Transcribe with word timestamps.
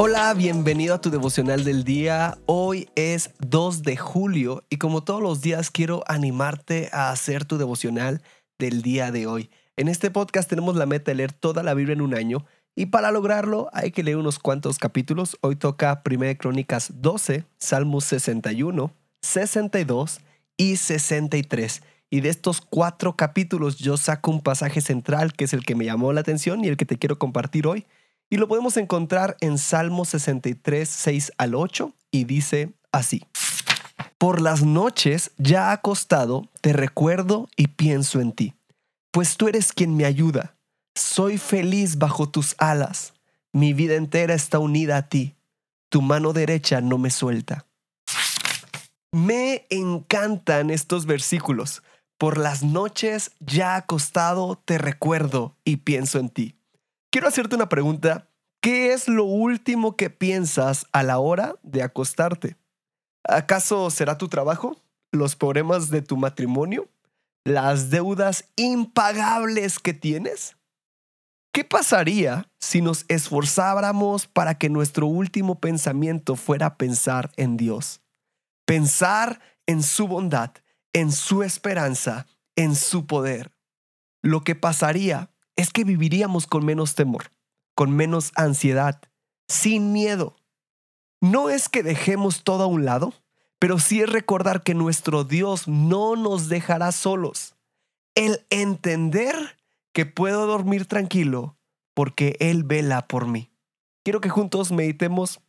Hola, 0.00 0.32
bienvenido 0.32 0.94
a 0.94 1.00
tu 1.00 1.10
devocional 1.10 1.64
del 1.64 1.82
día. 1.82 2.38
Hoy 2.46 2.88
es 2.94 3.30
2 3.40 3.82
de 3.82 3.96
julio 3.96 4.62
y 4.70 4.76
como 4.76 5.02
todos 5.02 5.20
los 5.20 5.40
días 5.40 5.72
quiero 5.72 6.04
animarte 6.06 6.88
a 6.92 7.10
hacer 7.10 7.44
tu 7.44 7.58
devocional 7.58 8.22
del 8.60 8.82
día 8.82 9.10
de 9.10 9.26
hoy. 9.26 9.50
En 9.76 9.88
este 9.88 10.12
podcast 10.12 10.48
tenemos 10.48 10.76
la 10.76 10.86
meta 10.86 11.10
de 11.10 11.16
leer 11.16 11.32
toda 11.32 11.64
la 11.64 11.74
Biblia 11.74 11.94
en 11.94 12.00
un 12.00 12.14
año 12.14 12.46
y 12.76 12.86
para 12.86 13.10
lograrlo 13.10 13.70
hay 13.72 13.90
que 13.90 14.04
leer 14.04 14.18
unos 14.18 14.38
cuantos 14.38 14.78
capítulos. 14.78 15.36
Hoy 15.40 15.56
toca 15.56 16.00
1 16.08 16.38
Crónicas 16.38 16.92
12, 16.94 17.44
Salmos 17.58 18.04
61, 18.04 18.92
62 19.20 20.20
y 20.56 20.76
63. 20.76 21.82
Y 22.08 22.20
de 22.20 22.28
estos 22.28 22.60
cuatro 22.60 23.16
capítulos 23.16 23.78
yo 23.78 23.96
saco 23.96 24.30
un 24.30 24.42
pasaje 24.42 24.80
central 24.80 25.32
que 25.32 25.46
es 25.46 25.52
el 25.52 25.64
que 25.64 25.74
me 25.74 25.86
llamó 25.86 26.12
la 26.12 26.20
atención 26.20 26.64
y 26.64 26.68
el 26.68 26.76
que 26.76 26.86
te 26.86 26.98
quiero 26.98 27.18
compartir 27.18 27.66
hoy. 27.66 27.84
Y 28.30 28.36
lo 28.36 28.48
podemos 28.48 28.76
encontrar 28.76 29.36
en 29.40 29.58
Salmo 29.58 30.04
63, 30.04 30.88
6 30.88 31.32
al 31.38 31.54
8, 31.54 31.94
y 32.10 32.24
dice 32.24 32.72
así. 32.92 33.24
Por 34.18 34.40
las 34.40 34.62
noches, 34.62 35.30
ya 35.38 35.72
acostado, 35.72 36.48
te 36.60 36.72
recuerdo 36.72 37.48
y 37.56 37.68
pienso 37.68 38.20
en 38.20 38.32
ti, 38.32 38.54
pues 39.12 39.36
tú 39.36 39.48
eres 39.48 39.72
quien 39.72 39.96
me 39.96 40.04
ayuda. 40.04 40.56
Soy 40.94 41.38
feliz 41.38 41.98
bajo 41.98 42.28
tus 42.28 42.56
alas. 42.58 43.14
Mi 43.52 43.72
vida 43.72 43.94
entera 43.94 44.34
está 44.34 44.58
unida 44.58 44.96
a 44.96 45.08
ti. 45.08 45.36
Tu 45.88 46.02
mano 46.02 46.32
derecha 46.32 46.80
no 46.80 46.98
me 46.98 47.10
suelta. 47.10 47.66
Me 49.12 49.66
encantan 49.70 50.70
estos 50.70 51.06
versículos. 51.06 51.82
Por 52.18 52.36
las 52.36 52.64
noches, 52.64 53.30
ya 53.38 53.76
acostado, 53.76 54.60
te 54.64 54.76
recuerdo 54.76 55.56
y 55.64 55.76
pienso 55.76 56.18
en 56.18 56.28
ti. 56.28 56.57
Quiero 57.10 57.28
hacerte 57.28 57.56
una 57.56 57.68
pregunta. 57.68 58.28
¿Qué 58.60 58.92
es 58.92 59.08
lo 59.08 59.24
último 59.24 59.96
que 59.96 60.10
piensas 60.10 60.86
a 60.92 61.02
la 61.02 61.18
hora 61.18 61.54
de 61.62 61.82
acostarte? 61.82 62.56
¿Acaso 63.24 63.88
será 63.90 64.18
tu 64.18 64.28
trabajo? 64.28 64.76
¿Los 65.10 65.36
problemas 65.36 65.90
de 65.90 66.02
tu 66.02 66.16
matrimonio? 66.16 66.88
¿Las 67.44 67.88
deudas 67.88 68.44
impagables 68.56 69.78
que 69.78 69.94
tienes? 69.94 70.56
¿Qué 71.52 71.64
pasaría 71.64 72.50
si 72.60 72.82
nos 72.82 73.06
esforzáramos 73.08 74.26
para 74.26 74.58
que 74.58 74.68
nuestro 74.68 75.06
último 75.06 75.60
pensamiento 75.60 76.36
fuera 76.36 76.76
pensar 76.76 77.30
en 77.36 77.56
Dios? 77.56 78.02
Pensar 78.66 79.40
en 79.66 79.82
su 79.82 80.08
bondad, 80.08 80.50
en 80.92 81.10
su 81.10 81.42
esperanza, 81.42 82.26
en 82.54 82.74
su 82.74 83.06
poder. 83.06 83.50
Lo 84.22 84.44
que 84.44 84.54
pasaría 84.54 85.30
es 85.58 85.72
que 85.72 85.82
viviríamos 85.82 86.46
con 86.46 86.64
menos 86.64 86.94
temor, 86.94 87.32
con 87.74 87.90
menos 87.90 88.30
ansiedad, 88.36 89.02
sin 89.48 89.92
miedo. 89.92 90.36
No 91.20 91.50
es 91.50 91.68
que 91.68 91.82
dejemos 91.82 92.44
todo 92.44 92.62
a 92.62 92.68
un 92.68 92.84
lado, 92.84 93.12
pero 93.58 93.80
sí 93.80 94.00
es 94.00 94.08
recordar 94.08 94.62
que 94.62 94.74
nuestro 94.74 95.24
Dios 95.24 95.66
no 95.66 96.14
nos 96.14 96.48
dejará 96.48 96.92
solos. 96.92 97.56
El 98.14 98.46
entender 98.50 99.34
que 99.92 100.06
puedo 100.06 100.46
dormir 100.46 100.86
tranquilo 100.86 101.58
porque 101.92 102.36
Él 102.38 102.62
vela 102.62 103.08
por 103.08 103.26
mí. 103.26 103.50
Quiero 104.04 104.20
que 104.20 104.28
juntos 104.28 104.70
meditemos. 104.70 105.40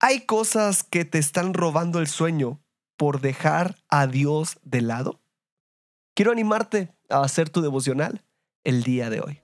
¿Hay 0.00 0.22
cosas 0.22 0.82
que 0.82 1.04
te 1.04 1.18
están 1.18 1.54
robando 1.54 2.00
el 2.00 2.08
sueño 2.08 2.60
por 2.96 3.20
dejar 3.20 3.76
a 3.88 4.08
Dios 4.08 4.58
de 4.64 4.80
lado? 4.80 5.20
Quiero 6.16 6.32
animarte 6.32 6.92
a 7.08 7.20
hacer 7.20 7.50
tu 7.50 7.62
devocional 7.62 8.24
el 8.64 8.82
día 8.82 9.10
de 9.10 9.20
hoy. 9.20 9.43